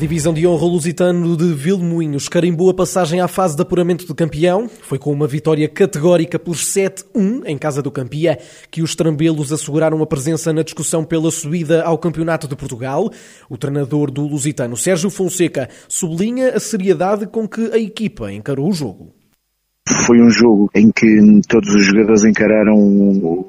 [0.00, 4.66] Divisão de honra, Lusitano de Vilmoinhos carimbou a passagem à fase de apuramento de campeão.
[4.66, 8.38] Foi com uma vitória categórica por 7-1 em casa do Campia
[8.70, 13.10] que os trambelos asseguraram a presença na discussão pela subida ao Campeonato de Portugal.
[13.46, 18.72] O treinador do Lusitano, Sérgio Fonseca, sublinha a seriedade com que a equipa encarou o
[18.72, 19.19] jogo.
[20.06, 21.06] Foi um jogo em que
[21.48, 22.76] todos os jogadores encararam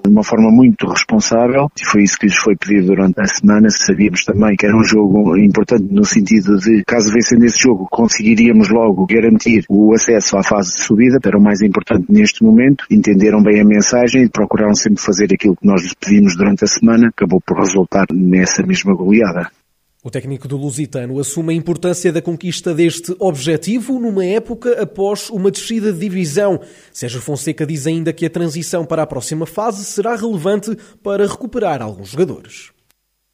[0.03, 3.69] de uma forma muito responsável e foi isso que lhes foi pedido durante a semana.
[3.69, 8.69] Sabíamos também que era um jogo importante no sentido de, caso vencendo esse jogo, conseguiríamos
[8.69, 11.19] logo garantir o acesso à fase de subida.
[11.23, 12.85] Era o mais importante neste momento.
[12.89, 16.67] Entenderam bem a mensagem e procuraram sempre fazer aquilo que nós lhes pedimos durante a
[16.67, 17.09] semana.
[17.09, 19.49] Acabou por resultar nessa mesma goleada.
[20.03, 25.51] O técnico do Lusitano assume a importância da conquista deste objetivo numa época após uma
[25.51, 26.59] descida de divisão.
[26.91, 31.83] Sérgio Fonseca diz ainda que a transição para a próxima fase será relevante para recuperar
[31.83, 32.71] alguns jogadores.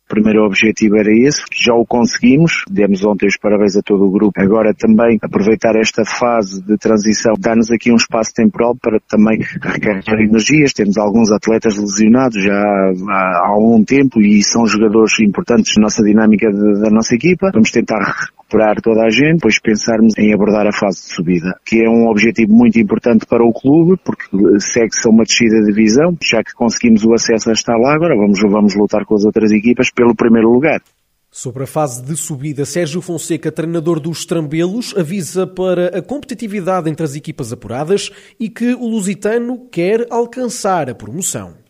[0.07, 4.09] O primeiro objetivo era esse, já o conseguimos, demos ontem os parabéns a todo o
[4.09, 4.41] grupo.
[4.41, 10.21] Agora também aproveitar esta fase de transição, dar-nos aqui um espaço temporal para também recarregar
[10.21, 10.71] energias.
[10.71, 16.01] Temos alguns atletas lesionados já há, há algum tempo e são jogadores importantes na nossa
[16.01, 17.51] dinâmica de, da nossa equipa.
[17.53, 21.83] Vamos tentar recuperar toda a gente, depois pensarmos em abordar a fase de subida, que
[21.83, 24.23] é um objetivo muito importante para o clube, porque
[24.59, 28.15] segue-se a uma descida de divisão, já que conseguimos o acesso a estar lá, agora
[28.15, 30.81] vamos, vamos lutar com as outras equipas pelo primeiro lugar.
[31.29, 37.03] Sobre a fase de subida, Sérgio Fonseca, treinador dos Trambelos, avisa para a competitividade entre
[37.03, 38.09] as equipas apuradas
[38.39, 41.66] e que o Lusitano quer alcançar a promoção.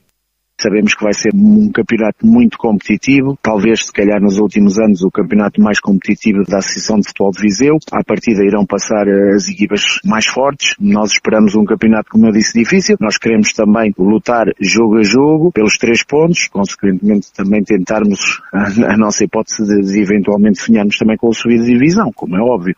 [0.59, 5.11] Sabemos que vai ser um campeonato muito competitivo, talvez se calhar nos últimos anos o
[5.11, 7.77] campeonato mais competitivo da Associação de Futebol de Viseu.
[7.91, 10.73] À partida irão passar as equipas mais fortes.
[10.79, 12.97] Nós esperamos um campeonato, como eu disse, difícil.
[12.99, 19.23] Nós queremos também lutar jogo a jogo pelos três pontos, consequentemente também tentarmos a, nossa
[19.23, 22.75] hipótese de, de eventualmente finharmos também com a subida de divisão, como é óbvio.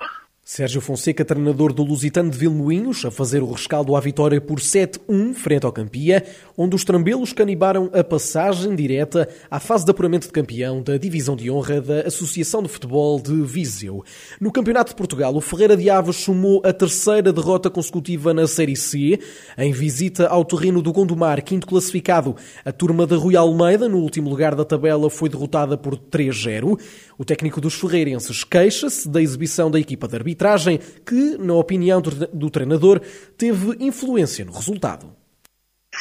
[0.52, 5.36] Sérgio Fonseca, treinador do Lusitano de Vilmoinhos, a fazer o rescaldo à vitória por 7-1
[5.36, 6.26] frente ao Campia,
[6.58, 11.36] onde os trambelos canibaram a passagem direta à fase de apuramento de campeão da Divisão
[11.36, 14.04] de Honra da Associação de Futebol de Viseu.
[14.42, 18.76] No Campeonato de Portugal, o Ferreira de Aves sumou a terceira derrota consecutiva na Série
[18.76, 19.20] C,
[19.56, 22.36] em visita ao terreno do Gondomar, quinto classificado.
[22.66, 26.76] A turma da Rui Almeida, no último lugar da tabela, foi derrotada por 3-0.
[27.20, 32.02] O técnico dos ferreirenses queixa-se da exibição da equipa de arbitro arbitragem que, na opinião
[32.02, 33.02] do treinador,
[33.38, 35.12] teve influência no resultado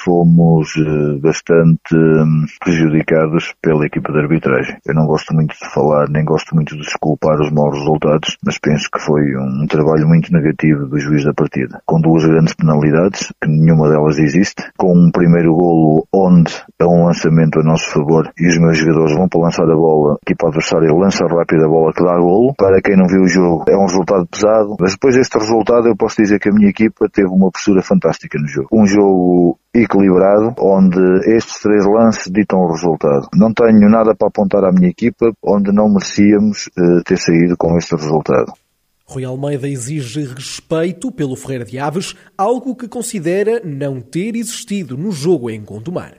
[0.04, 4.76] fomos eh, bastante hum, prejudicados pela equipa de arbitragem.
[4.86, 8.58] Eu não gosto muito de falar, nem gosto muito de desculpar os maus resultados, mas
[8.58, 11.80] penso que foi um trabalho muito negativo do juiz da partida.
[11.86, 17.06] Com duas grandes penalidades, que nenhuma delas existe, com um primeiro golo onde é um
[17.06, 20.48] lançamento a nosso favor e os meus jogadores vão para lançar a bola, a equipa
[20.48, 22.54] adversária lança rápido a bola que dá golo.
[22.56, 25.96] Para quem não viu o jogo, é um resultado pesado, mas depois deste resultado eu
[25.96, 28.68] posso dizer que a minha equipa teve uma postura fantástica no jogo.
[28.72, 31.00] Um jogo equilibrado, onde
[31.36, 33.28] estes três lances ditam o resultado.
[33.34, 37.76] Não tenho nada para apontar à minha equipa, onde não merecíamos uh, ter saído com
[37.76, 38.52] este resultado.
[39.06, 45.10] Rui Almeida exige respeito pelo Ferreira de Aves, algo que considera não ter existido no
[45.10, 46.14] jogo em Gondomar.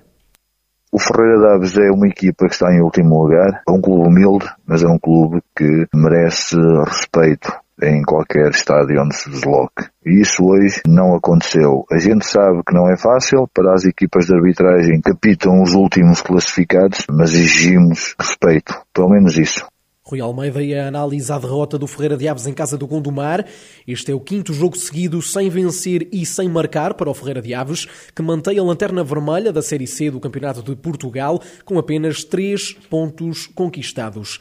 [0.91, 4.07] O Ferreira de Aves é uma equipa que está em último lugar, é um clube
[4.07, 7.51] humilde, mas é um clube que merece respeito
[7.81, 9.88] em qualquer estádio onde se desloque.
[10.06, 11.85] E isso hoje não aconteceu.
[11.91, 15.73] A gente sabe que não é fácil para as equipas de arbitragem que apitam os
[15.73, 18.73] últimos classificados, mas exigimos respeito.
[18.94, 19.66] Pelo menos isso.
[20.09, 23.45] Rui Almeida e a análise à derrota do Ferreira de Aves em casa do Gondomar.
[23.88, 27.53] Este é o quinto jogo seguido sem vencer e sem marcar para o Ferreira de
[27.53, 27.85] Aves,
[28.16, 32.73] que mantém a lanterna vermelha da Série C do Campeonato de Portugal com apenas três
[32.90, 34.40] pontos conquistados.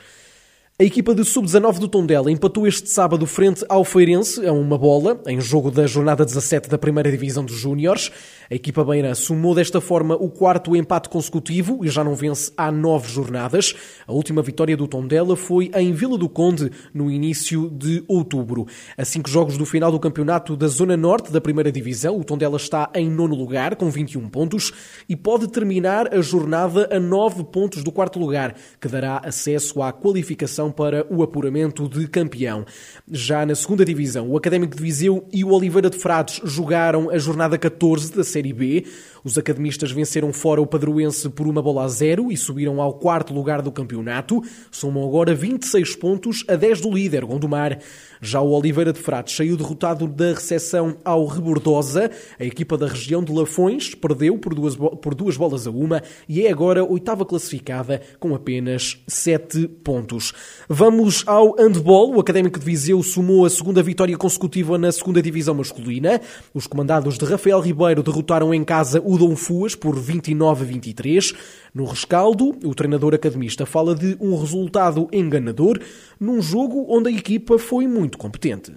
[0.81, 5.21] A equipa de sub-19 do Tondela empatou este sábado frente ao Feirense a uma bola,
[5.27, 8.13] em jogo da jornada 17 da primeira divisão dos Júniores.
[8.51, 12.73] A equipa beira sumou desta forma o quarto empate consecutivo e já não vence há
[12.73, 13.75] nove jornadas.
[14.07, 18.67] A última vitória do Tondela foi em Vila do Conde, no início de outubro.
[18.97, 22.57] A cinco jogos do final do campeonato da Zona Norte da primeira divisão, o Tondela
[22.57, 24.73] está em nono lugar, com 21 pontos,
[25.07, 29.93] e pode terminar a jornada a nove pontos do quarto lugar, que dará acesso à
[29.93, 32.65] qualificação para o apuramento de campeão.
[33.11, 37.19] Já na segunda divisão, o Académico de Viseu e o Oliveira de Frades jogaram a
[37.19, 38.85] jornada 14 da Série B.
[39.25, 43.35] Os academistas venceram fora o Padroense por uma bola a zero e subiram ao quarto
[43.35, 44.41] lugar do campeonato.
[44.71, 47.81] Somam agora 26 pontos a 10 do líder, Gondomar.
[48.21, 52.11] Já o Oliveira de Frades saiu derrotado da recepção ao Rebordosa.
[52.39, 56.47] A equipa da região de Lafões perdeu por duas, por duas bolas a uma e
[56.47, 60.33] é agora oitava classificada com apenas 7 pontos.
[60.69, 62.15] Vamos ao handball.
[62.15, 66.21] O Académico de Viseu somou a segunda vitória consecutiva na segunda divisão masculina.
[66.55, 71.35] Os comandados de Rafael Ribeiro derrotaram em casa o Dom Fuas por 29 a 23.
[71.75, 75.81] No rescaldo, o treinador academista fala de um resultado enganador
[76.21, 78.73] num jogo onde a equipa foi muito competente.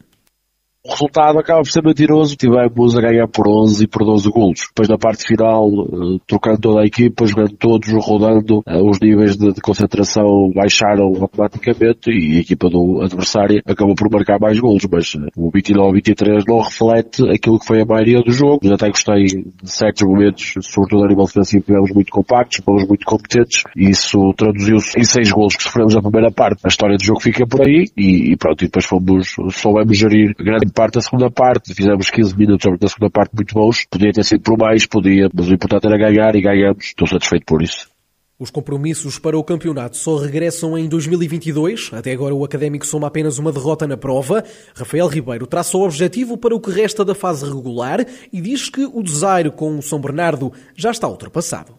[0.83, 2.35] O resultado acaba por ser mentiroso.
[2.35, 4.61] Tivemos a ganhar por 11 e por 12 golos.
[4.69, 9.37] Depois na parte final, eh, trocando toda a equipa, jogando todos, rodando, eh, os níveis
[9.37, 14.87] de, de concentração baixaram automaticamente e a equipa do adversário acabou por marcar mais golos.
[14.91, 18.61] Mas eh, o 29-23 não reflete aquilo que foi a maioria do jogo.
[18.63, 23.05] Eu até gostei de certos momentos, sobretudo a nível defensivo, tivemos muito compactos, fomos muito
[23.05, 26.61] competentes e isso traduziu-se em seis golos que sofremos na primeira parte.
[26.65, 30.33] A história do jogo fica por aí e, e pronto, e depois fomos, soubemos gerir
[30.39, 34.23] grande parte da segunda parte, fizemos 15 minutos da segunda parte muito bons, podia ter
[34.23, 37.89] sido por mais, podia, mas o importante era ganhar e ganhamos, estou satisfeito por isso.
[38.41, 41.91] Os compromissos para o campeonato só regressam em 2022.
[41.93, 44.43] Até agora o Académico soma apenas uma derrota na prova.
[44.75, 48.03] Rafael Ribeiro traça o objetivo para o que resta da fase regular
[48.33, 51.75] e diz que o desaire com o São Bernardo já está ultrapassado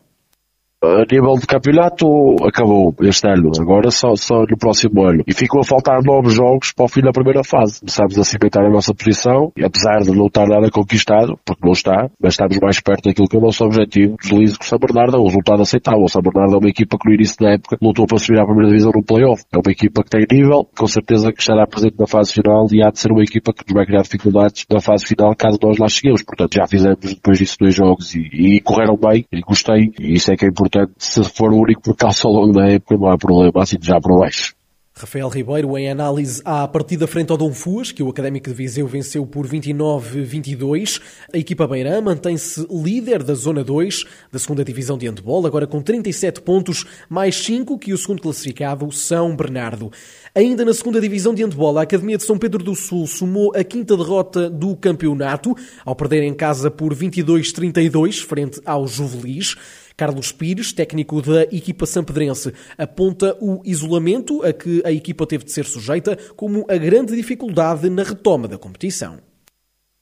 [0.83, 2.07] a nível de campeonato
[2.45, 5.23] acabou este ano, agora só, só no próximo ano.
[5.27, 7.79] E ficou a faltar novos jogos para o fim da primeira fase.
[7.81, 11.73] Começámos a cimentar a nossa posição, e apesar de não estar nada conquistado, porque não
[11.73, 14.17] está, mas estamos mais perto daquilo que é o nosso objetivo.
[14.21, 16.03] Deslize com o São Bernardo um resultado aceitável.
[16.03, 18.45] O São Bernardo é uma equipa que no início da época lutou para subir à
[18.45, 19.45] primeira divisão no playoff.
[19.53, 22.83] É uma equipa que tem nível, com certeza que estará presente na fase final e
[22.83, 25.79] há de ser uma equipa que nos vai criar dificuldades na fase final caso nós
[25.79, 26.23] lá cheguemos.
[26.23, 30.33] Portanto, já fizemos depois disso dois jogos e, e correram bem, e gostei, e isso
[30.33, 33.09] é que é importante Portanto, se for o único percalço ao longo da época, não
[33.09, 34.55] há problema, assim já por baixo.
[34.95, 38.87] Rafael Ribeiro em análise à partida frente ao Dom Fuas, que o Académico de Viseu
[38.87, 41.01] venceu por 29-22.
[41.33, 45.81] A equipa beirã mantém-se líder da Zona 2 da segunda Divisão de Handball, agora com
[45.81, 49.91] 37 pontos, mais 5 que o segundo classificado, São Bernardo.
[50.35, 53.65] Ainda na segunda Divisão de Handball, a Academia de São Pedro do Sul somou a
[53.65, 55.55] quinta derrota do campeonato,
[55.85, 59.57] ao perder em casa por 22-32 frente ao Juvelis.
[60.03, 65.53] Carlos Pires, técnico da equipa sampedrense, aponta o isolamento a que a equipa teve de
[65.53, 69.21] ser sujeita como a grande dificuldade na retoma da competição.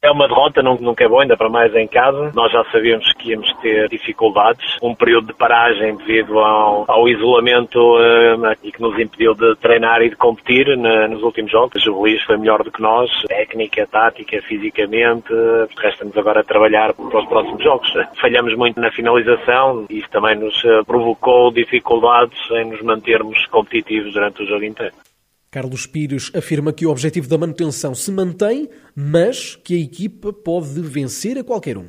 [0.02, 2.32] É uma derrota, nunca é bom, ainda para mais em casa.
[2.34, 4.78] Nós já sabíamos que íamos ter dificuldades.
[4.82, 10.00] Um período de paragem devido ao, ao isolamento uh, e que nos impediu de treinar
[10.00, 11.86] e de competir na, nos últimos jogos.
[11.86, 15.28] O Luís foi melhor do que nós, técnica, tática, fisicamente.
[15.78, 17.92] Resta-nos agora trabalhar para os próximos jogos.
[18.18, 24.14] Falhamos muito na finalização e isso também nos uh, provocou dificuldades em nos mantermos competitivos
[24.14, 24.94] durante o jogo inteiro.
[25.50, 30.80] Carlos Pires afirma que o objetivo da manutenção se mantém, mas que a equipa pode
[30.80, 31.88] vencer a qualquer um.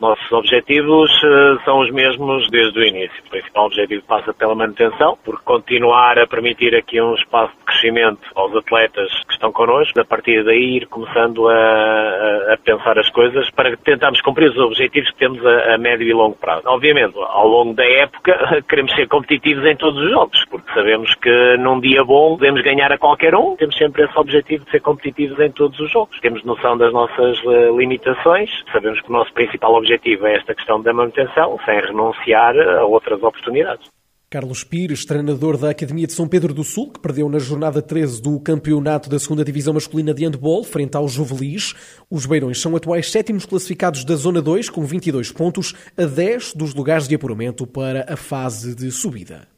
[0.00, 3.22] Nossos objetivos uh, são os mesmos desde o início.
[3.26, 8.20] O principal objetivo passa pela manutenção, por continuar a permitir aqui um espaço de crescimento
[8.34, 13.50] aos atletas que estão connosco, a partir daí ir começando a, a, pensar as coisas
[13.50, 16.62] para tentarmos cumprir os objetivos que temos a, a, médio e longo prazo.
[16.64, 21.58] Obviamente, ao longo da época, queremos ser competitivos em todos os jogos, porque sabemos que
[21.58, 25.38] num dia bom podemos ganhar a qualquer um, temos sempre esse objetivo de ser competitivos
[25.40, 26.18] em todos os jogos.
[26.20, 30.54] Temos noção das nossas uh, limitações, sabemos que o nosso principal objetivo objetivo é esta
[30.54, 33.88] questão da manutenção, sem renunciar a outras oportunidades.
[34.30, 38.22] Carlos Pires, treinador da Academia de São Pedro do Sul, que perdeu na jornada 13
[38.22, 41.74] do campeonato da 2 Divisão Masculina de Handball, frente ao Juvelis.
[42.08, 46.72] Os Beirões são atuais sétimos classificados da Zona 2, com 22 pontos, a 10 dos
[46.74, 49.48] lugares de apuramento para a fase de subida.